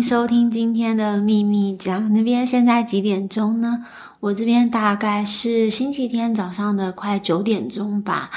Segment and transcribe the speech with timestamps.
[0.00, 2.12] 收听今天的秘密讲。
[2.12, 3.84] 那边现在几点钟呢？
[4.20, 8.30] 我这边大概是星期天早上的快九点钟吧。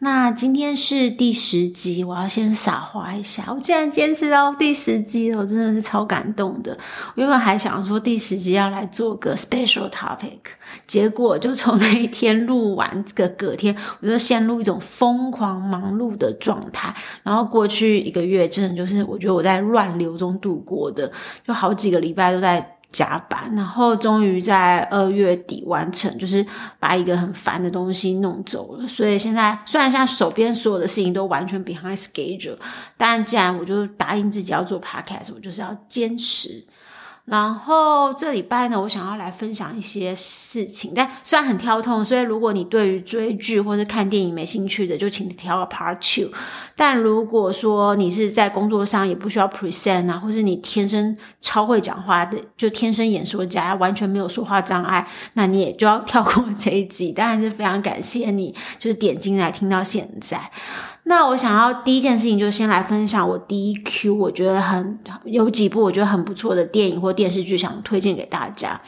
[0.00, 3.46] 那今天是第十集，我要先撒花一下。
[3.48, 6.70] 我竟然坚持到第十集了，我真的是超感动的。
[7.16, 10.38] 我原本还想说第十集要来做个 special topic，
[10.86, 16.94] 结果就从那一天录完这个隔天，我就陷入一种疯狂忙碌的状态。
[17.24, 21.10] 然后过去一个月，真的就是我觉得我在乱流中度过的，
[21.44, 22.77] 就好几个礼拜都在。
[22.90, 26.44] 加班，然后终于在二月底完成，就是
[26.78, 28.88] 把一个很烦的东西弄走了。
[28.88, 32.56] 所以现在虽然现在手边所有的事情都完全 behind schedule，
[32.96, 36.64] 但既然我就答应自己要做 podcast，我就是要坚持。
[37.28, 46.32] 然后这礼拜呢，我想要来分享一些事情，但虽然很跳痛，所以如果你对于追剧或者看电影没兴趣的，就请挑个 part two。
[46.74, 57.12] 但如果说你是在工作上也不需要 present 啊，或是你天生超会讲话的，就天生演说家，完全没有说话障碍，那你也就要跳过这一集。
[57.12, 60.50] 当然是非常感谢你，就是点进来听到现在。
[61.08, 68.78] 那我想要第一件事情就先来分享我第一 Q，我觉得很有几部我觉得很不错的电影或电视剧，想推荐给大家。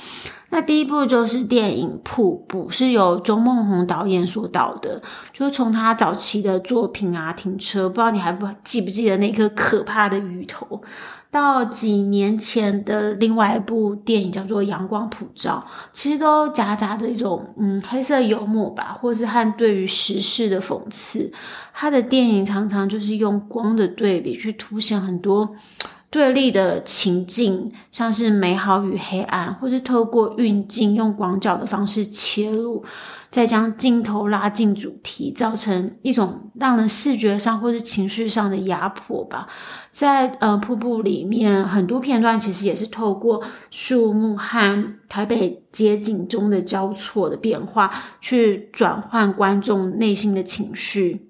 [0.50, 5.00] 那第一部就是电影《瀑布》，是由钟梦宏导演所导的，
[5.32, 10.82] 就是从他早期的作品啊，停车，不知道你还不记不记得那颗可怕的鱼头。
[11.30, 21.32] 到几年前的另外一部电影叫做《阳光普照》，其实都夹杂着一种嗯黑色幽默吧，或是和对于时事的讽刺。
[21.72, 25.54] 他的电影常常就是用光的对比去凸显很多
[26.10, 32.84] 对立的情境，像是美好与黑暗，或是透过运镜用广角的方式切入。
[33.30, 39.46] 再将镜头拉近主题，造成一种让人视觉上或是情绪上的压迫吧。
[39.92, 47.88] 在呃瀑布里面，很多片段其实也是透过树木和台北街景中的交错的变化，
[48.20, 51.29] 去转换观众内心的情绪。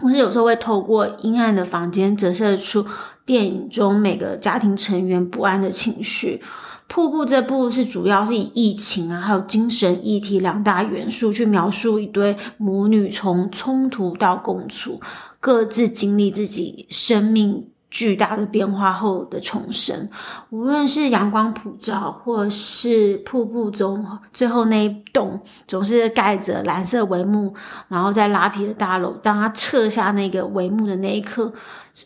[0.00, 2.84] 或是有时候会透过阴暗的房间折射出
[3.24, 6.42] 电影中每个家庭成员不安的情绪。
[6.88, 15.00] 瀑布这部是主要是以疫情啊，还有精神议题两大元素去描述一对母女从冲突到共处，
[15.38, 20.08] 各自经历自己生命巨大的变化后的重生。
[20.50, 27.52] 无论是阳光普照，或是瀑布中最后那一栋总是盖着蓝色帷幕，
[27.88, 31.52] 然后在拉皮的大楼，当他撤下那个帷幕的那一刻，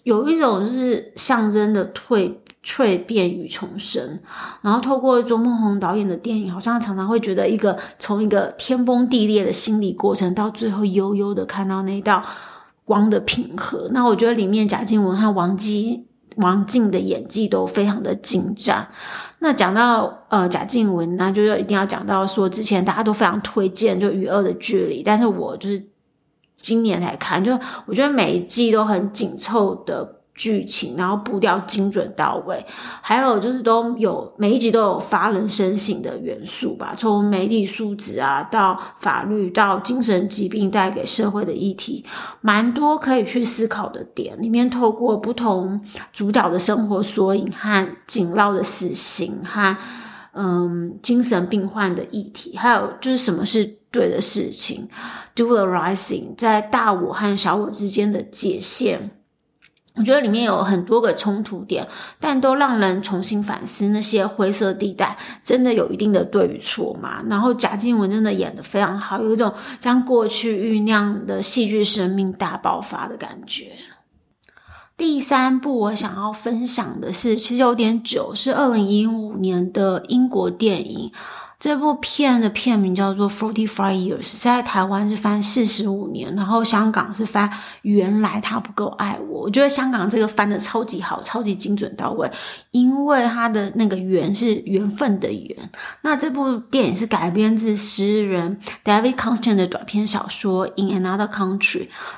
[0.02, 2.34] 有一种就是象征的蜕。
[2.66, 4.18] 蜕变与重生，
[4.62, 12.24] 然后透过钟孟宏导演的电影，好像常常会觉得一个从一个天崩地裂的心理过程，到最后悠悠的看到那一道
[12.84, 13.88] 光的平和。
[13.92, 16.06] 那我觉得里面贾静雯和王姬、
[16.36, 18.88] 王静的演技都非常的精湛。
[19.38, 25.84] 那讲到呃贾静雯，那就是一定要讲到说，之前大家都非常推荐就《与恶的距离》，但是我就是
[26.56, 30.20] 今年才看，就我觉得每一季都很紧凑的。
[30.34, 32.64] 剧情，然后步调精准到位，
[33.00, 42.04] 还有就是都有每一集都有发人深省的元素吧，从媒体素质啊，到法律，到精神疾病带给社会的议题，
[42.40, 44.40] 蛮多可以去思考的点。
[44.42, 45.80] 里面透过不同
[46.12, 49.76] 主角的生活缩影和紧绕的死刑和
[50.32, 54.88] 嗯精神病患的议题，还有就是什么是对的事情
[55.36, 59.12] ，Do the Rising 在大我和小我之间的界限。
[59.96, 61.86] 我觉得里面有很多个冲突点，
[62.18, 67.22] 但都让人重新反思那些灰色地带真的有一定的对与错吗？
[67.28, 73.70] 然后贾静雯真的演得非常好，有一种将过去酝酿的戏剧生命大爆发的感觉。
[74.96, 81.12] 第三部我想要分享的是，其实有点久，是二零一五年的英国电影。
[81.64, 87.50] 这部片的片名叫做《Forty Five Years》，在台湾是翻四十五年，然后香港是翻
[87.80, 89.44] 原来他不够爱我。
[89.44, 92.30] 我觉得香港这个翻得超级好，超级精准到位，
[92.72, 95.70] 因为他的那个缘是缘分的缘。
[96.02, 101.58] 那这部电影是改编自诗人 David Constant 的短篇小说《In Another Country》，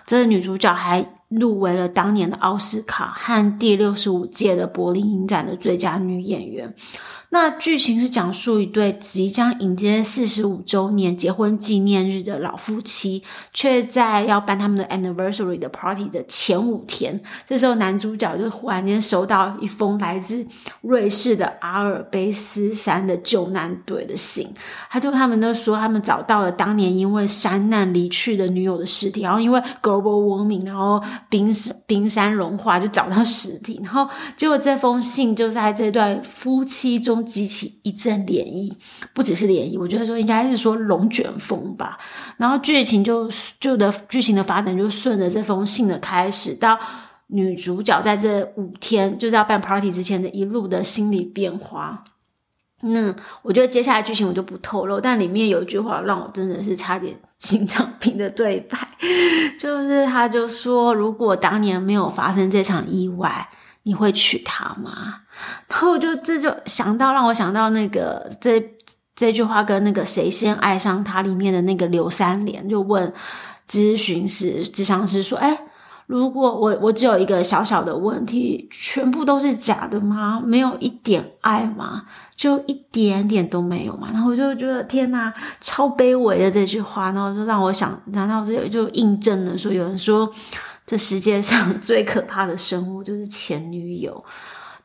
[0.05, 6.75] 这个女主角还入围了当年的奥斯卡和第六十五届的柏林影展的最佳女演员。
[7.31, 20.46] 那剧情是讲述一对即将迎接四十五周年结婚纪念日的老夫妻，却在要办他们的 anniversary 的 party 的前五天，这时候男主角就忽然间收到一封来自
[20.82, 24.49] 瑞士的阿尔卑斯山的救难队的信，
[24.88, 31.52] 他就他们都说他们找到了当年因为山难离去的女友的尸体，然后因为 global warming，然后冰
[31.87, 37.16] 冰山融化就找到尸体，然后结果这封信就在这对夫妻中。
[37.23, 38.73] 激起一阵涟漪，
[39.13, 41.99] 不只是涟漪，我觉得说应该是说龙卷风吧。
[42.37, 43.31] 然后剧情就
[43.61, 46.79] 就的剧情的发展就顺着这封信的开始，到
[47.29, 52.05] 女主角在这五天就是要办 party 之前的一路的心理变化。
[52.83, 58.79] 那我觉得接下来剧情我就不透露，但里面有一句话让我真的是差点心脏病的对白，
[59.59, 63.49] 就是他就说，如果当年没有发生这场意外。
[63.89, 65.21] 你会娶她吗？
[65.69, 68.62] 然后我就这就想到，让我想到那个这
[69.15, 73.12] 这句话跟那个谁先爱上他里面的那个刘三连就问
[73.69, 75.59] 咨询师、咨商师说：“哎，
[76.06, 80.43] 如果我我只有一个小小的问题，全部都是假的吗？
[80.44, 82.05] 没有一点爱吗？
[82.37, 90.32] 就一点点都没有吗？”然后我就觉得天哪，超卑微的这句话，然后就让我想，难道这就印证了说有人说。
[90.89, 94.25] 这世界上 最可怕的生物就是前女友。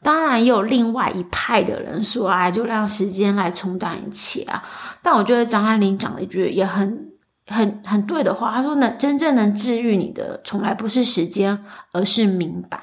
[0.03, 4.63] 当然，也有另外一派的人说：“啊，就让时间来冲淡一切啊。”
[5.03, 7.11] 但我觉得张爱玲讲了一句也很、
[7.45, 8.51] 很、很对的话。
[8.51, 12.79] 她说：“能真正能治愈你的，从来不是时间，而是明白。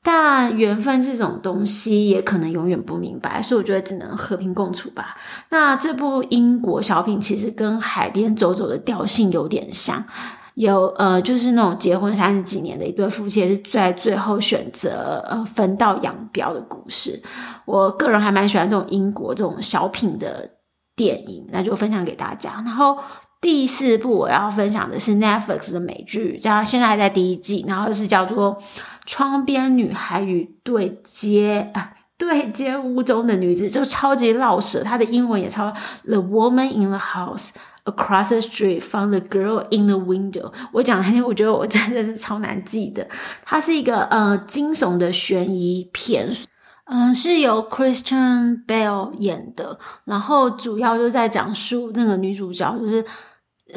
[0.00, 3.42] 但缘分这种东西，也可能永远不明白。
[3.42, 5.16] 所以，我觉得只能和平共处吧。
[5.50, 10.04] 那这部英国小品其实跟海边走走的调性有点像。”
[10.54, 17.22] 有呃，就是那种结婚三十几年的一对夫妻，是在最后选择呃分道扬镳的故事。
[17.64, 20.50] 我个人还蛮喜欢这种英国这种小品的
[20.94, 22.62] 电影，那就分享给大家。
[22.64, 22.98] 然后
[23.40, 28.56] 第四部我要分享的是 Netflix 的美剧，叫现在还在第一季，然后是叫做
[29.06, 31.72] 《窗边女孩与对接
[32.22, 35.70] 对街屋中的女子》，就超级绕舌，她的英文也超
[36.04, 37.50] The Woman in the House。
[37.84, 40.52] Across the street from the girl in the window。
[40.72, 43.04] 我讲那天，我觉得我真的是超难记的。
[43.44, 46.32] 它是一个呃惊悚的悬疑片，
[46.84, 49.76] 嗯、是由 Christian Bale 演的。
[50.04, 53.04] 然后主要就在讲述那个女主角就是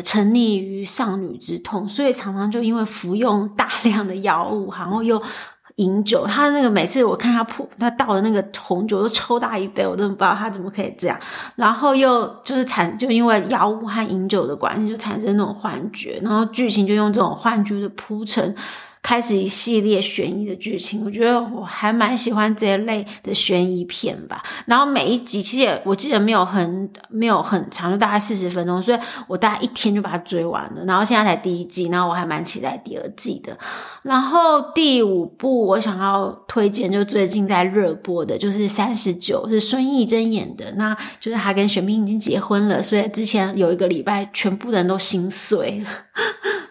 [0.03, 5.19] 沉溺于丧女之痛，所以常常就因为服用大量的药物，然后又。
[5.75, 11.19] 饮酒，他那个每次我看他铺，他倒的那个红酒都抽大一杯，我都不知道他怎么可以这样。
[11.55, 16.19] 然后又就是产，就因为药物和饮酒的关系，就产生那种幻觉。
[16.23, 18.55] 然后剧情就用这种幻觉的铺陈。
[19.05, 24.41] 开始一系列悬疑的剧情，我觉得我还蛮喜欢这一类的悬疑片吧。
[24.65, 28.97] 然后每一集其实也我记得没有很没有很长，就大概四十分钟，所以
[29.27, 30.83] 我大概一天就把它追完了。
[30.85, 33.55] 然后现在才第一季，然后我还蛮期待第二季的。
[34.01, 40.71] 然后第五部我想要推荐，就最近在热播的，就是三十九，是孙艺珍演的。
[40.77, 45.89] 那就是他跟玄彬已经结婚了，所以之前有一个礼拜，全部人都心碎了。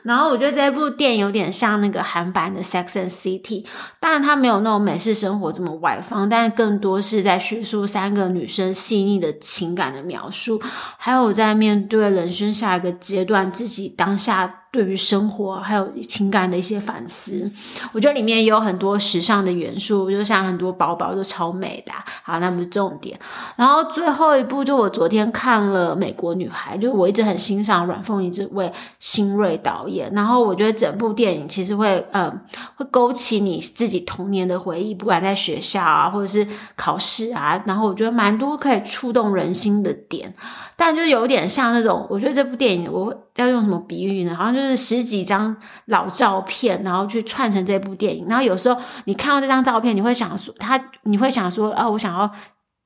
[0.04, 3.62] 然后我觉得这部电影有点像那个韩版的《Sex and City》，
[3.98, 10.60] 当然它没有那种美式生活这么外放，但是更多是在叙述三个女生细腻的情感的描述，
[10.98, 14.60] 还有在面对人生下一个阶段自己当下。
[14.74, 17.48] 对于生活还有情感的一些反思，
[17.92, 21.92] 我觉得里面也有很多时尚的元素，就像很多包包都超美的。
[22.24, 23.16] 好，那不是重点。
[23.54, 30.10] 然后最后一部，就我昨天看了《美国女孩》，就我一直很欣赏阮凤仪这位新锐导演。
[30.12, 32.28] 然后我觉得整部电影其实会，呃，
[32.74, 36.44] 会勾起你自己童年的回忆，不管在学校啊，或者是
[36.74, 37.62] 考试啊。
[37.64, 40.34] 然后我觉得蛮多可以触动人心的点，
[40.74, 44.34] 但就有点像那种，我觉得这部电影我要用什么比喻呢？
[44.34, 44.63] 好像就。
[44.64, 45.54] 就是十几张
[45.86, 48.26] 老照片，然后去串成这部电影。
[48.26, 52.30] 然后有时候你看到这张照片，你会想说他，你会想说啊，我想要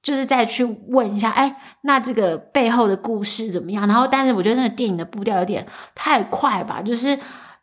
[0.03, 3.87] 就是再去问一下，哎，那这个背后的故事怎么样？
[3.87, 6.83] 然后，但是我觉得那个电影的步调有点太快吧。
[6.83, 7.19] 就是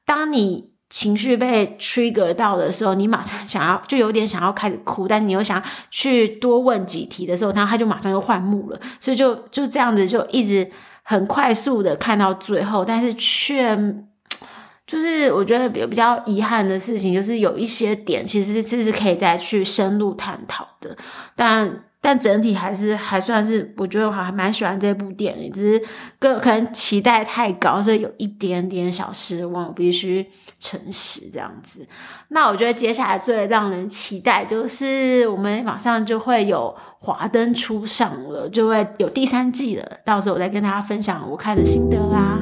[0.05, 8.79] 当你情绪被 trigger 到的时候，你马上想要就有点想要开始哭，但你又想去多问几题的时候，然后他就马上又换幕了。
[8.99, 10.69] 所以就就这样子，就一直
[11.05, 13.77] 很快速的看到最后，但是却。
[14.87, 20.95] 就是我觉得比比较遗憾的事情，就是有一些点其实这是可以再去深入探讨的，
[21.35, 25.83] 但但整体还是还算是，我觉得我还蛮喜欢这部电影，只是
[26.19, 30.23] 个可能期待太高，所以有一点点小失望，我必须
[30.59, 31.87] 诚实这样子。
[32.27, 42.39] 那我觉得接下来最让人期待就是我们马上就会有华灯初上了，就会有第三季了，到时候我再跟大家分享我看的心得啦。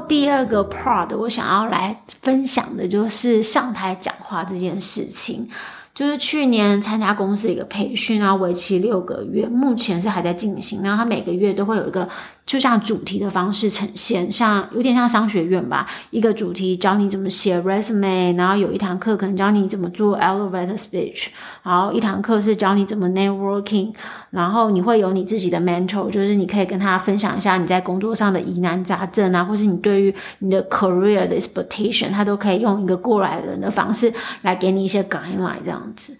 [0.00, 5.48] 第二个 part 我想要来分享的就是上台讲话这件事情。
[5.92, 10.80] 就是去年参加公司一个培训，然后为期六个月，目前是还在进行。
[10.82, 12.08] 然后他每个月都会有一个，
[12.50, 21.28] 就像主题的方式呈现，像有点像商学院吧，一个主题教你怎么写 resume，然后有一堂课可能教你怎么做 elevator speech，
[21.62, 23.92] 然后一堂课是教你怎么 networking，
[24.30, 35.80] 然后你会有你自己的 mentor，就是你可以跟他分享一下你在工作上的疑难杂症啊，或是你对于你的 career 的 expectation，他都可以用一个过来人的方式来给你一些 guideline 这样。
[35.80, 36.14] 样子，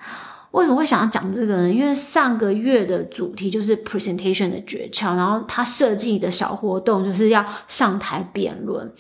[0.52, 1.70] 为什么会想要讲这个呢？
[1.70, 8.92] 因为上个月的主题就是 presentation 的诀窍，然后他设计的小活动就是要上台辩论，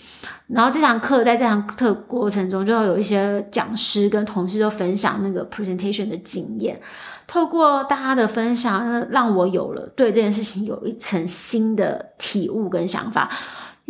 [0.46, 6.80] 然后这堂课在这堂课过程中，就要有一些讲师跟同事都分享那个 presentation 的经验，
[7.26, 13.28] 透过大家的分享，让我有了对这件事情有一层新的体悟跟想法。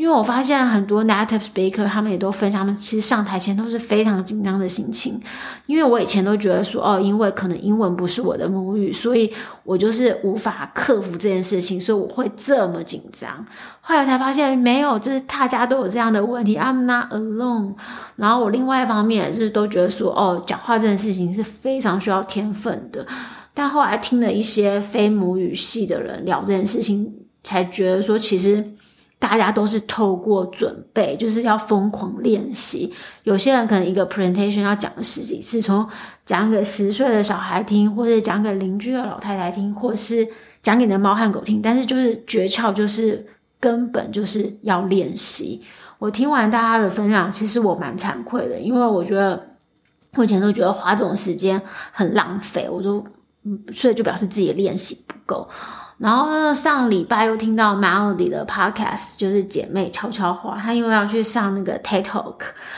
[0.01, 5.21] 因为我发现很多 native speaker 他们也都分享，他们其实上台前都是非常紧张的心情。
[5.67, 9.31] 因为我以前都觉得说，哦，因为可能英文不是我的母语，所以
[9.63, 13.45] 我就是无法克服这件事情，所以我会这么紧张。
[13.83, 17.75] 后来才发现没有，就是大家都有这样的问题，I'm not alone。
[18.17, 23.07] 然后我另外一方面也是都觉得说，哦，讲话这件事情是非常需要天分的。
[23.53, 28.65] 但后来听了一些非母语系的人聊这件事情，才觉得说其实。
[29.21, 32.93] 大家都是透过准备，就是要疯狂练习。
[33.23, 35.87] 有些人可能一个 presentation 要讲十几次，从
[36.25, 40.27] 讲给十岁的小孩听，或者讲给邻居的老太太听，或是
[40.63, 41.61] 讲给你的猫和狗听。
[41.61, 43.25] 但是就是诀窍，就是
[43.61, 45.61] 根本就是要练习。
[45.99, 49.49] 我听完大家的分享，其实我蛮惭愧的，因为我觉得
[50.15, 51.61] 我以前都觉得花这种时间
[51.93, 53.05] 很浪费，我就
[53.71, 55.47] 所以就表示自己的练习不够。
[56.01, 60.57] 然后，上礼拜又听到 Melody 的 podcast，就是姐妹悄悄话。
[60.57, 62.37] 她因为要去上那个 TED Talk，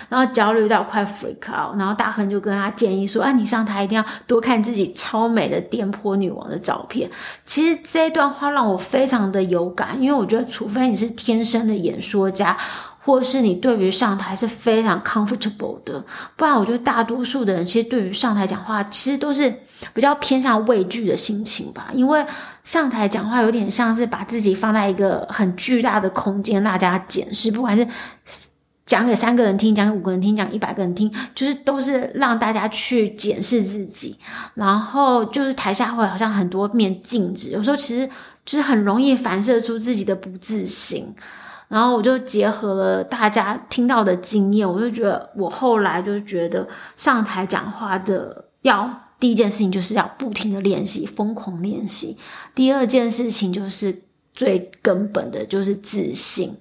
[0.08, 1.78] 然后焦虑到快 freak out。
[1.78, 7.08] 然后大亨就跟她建议说：“啊，你上台一定要多看自己超美的颠簸女王的照片。”
[7.46, 12.58] 其实这一段话让我非常的有感，因为我觉得，除非你是天生的演说家。
[13.04, 16.04] 或是你对于上台是非常 comfortable 的，
[16.36, 19.52] 不然我觉得大多数的人其实对于上台讲话，其实都是
[19.92, 21.90] 比较偏向畏惧的心情吧。
[21.92, 22.24] 因为
[22.62, 27.84] 上台讲话有点像是把自己放在一个很巨大的空间，大家检视，不管是
[28.86, 34.16] 讲给三个人听，讲给五个人听，讲一百个人听，就是都是让大家去检视自己。
[34.54, 38.08] 然后就是台下会好像很多面镜子，有时候其实
[38.44, 41.12] 就是很容易反射出自己的不自信。
[41.72, 52.14] 然后我就结合了大家听到的经验，我就觉得我后来就觉得上台讲话的要第一件事情就是要不停的练习，疯狂练习。
[52.54, 54.02] 第二件事情就是
[54.34, 56.54] 最根本的就是自信。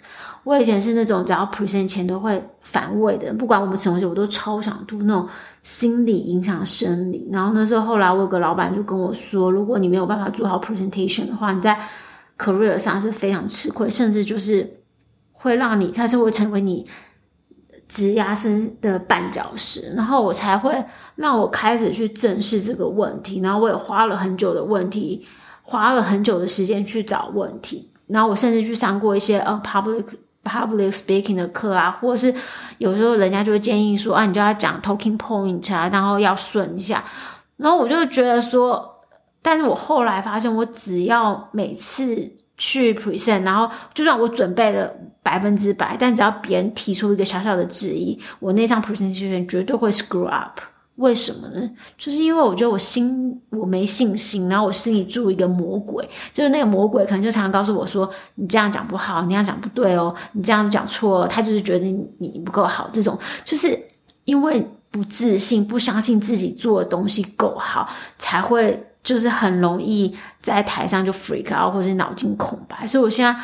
[0.46, 5.28] 我以前是那种只要 present 前都会反胃的，不管我们什么东西，我都超想吐，那种
[5.62, 7.28] 心理影响生理。
[7.30, 11.78] 然后那时候后来我有个老板就跟我说，如果你没有办法做好 presentation 的话，你在
[12.38, 14.78] career 上是非常吃亏，甚至就是。
[15.42, 16.86] 会让你，它就会成为你
[17.88, 20.80] 职涯生的绊脚石，然后我才会
[21.16, 25.26] 让我开始去正视这个问题，然后我也花了很久的问题，
[25.64, 30.06] 花了很久的时间去找问题，然后我甚至去上过一些呃 public
[30.44, 32.34] public speaking 的课啊，或者是
[32.78, 37.04] 有时候人家就会建议说啊，你就要讲 talking point 啊，然后要顺一下，
[37.58, 39.02] 然后我就觉得说，
[39.42, 42.38] 但是我后来发现，我只要每次。
[42.62, 50.60] 去 present，然后就算我准备了百分之百，但只要别人提出一个小小的质疑，我那场 presentation 绝对会 screw up。
[50.98, 51.68] 为什么呢？
[51.98, 61.86] 就是因为我觉得我心我没信心，然后我心里住一个魔鬼，就是那个魔鬼可能就常常告诉我说：“你这样讲不好，你这样讲不对哦，你这样讲错。”他就是觉得
[62.20, 62.88] 你不够好。
[62.94, 63.76] 这种就是
[64.26, 68.80] 因为不自信，不相信自己做的东西够好，才会。
[69.04, 73.36] 就是很容易在台上就 freak out 或是脑筋空白，所以我现在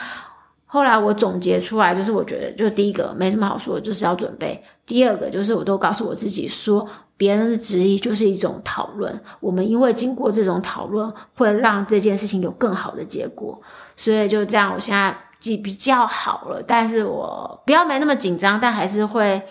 [0.65, 13.59] 后来我总结出来，就是我觉得，就第一个没什么好说，就是要准备；第二个就是我都告诉我自己说，别人的质疑就是一种讨论，我们因为经过这种讨论，会让这件事情有更好的结果。
[13.95, 19.41] 所以就这样，我现在比比较好了，但是我不要没那么紧张，但还是会。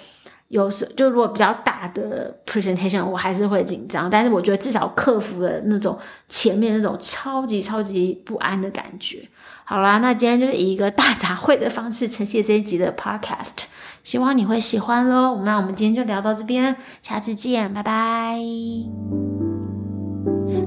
[0.48, 5.98] 有时就如果比较大的 presentation，我还是会紧张，但是我觉得至少克服了那种
[6.28, 9.28] 前面那种超级超级不安的感觉。
[9.64, 13.64] 好啦，那今天就是以一个大杂烩的方式呈现这一集的 podcast，
[14.04, 15.42] 希望你会喜欢喽。
[15.44, 18.38] 那我们今天就聊到这边，下次见，拜拜。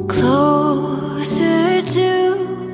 [0.09, 2.68] Closer to